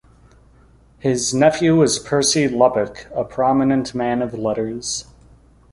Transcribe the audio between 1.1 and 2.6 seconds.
nephew was Percy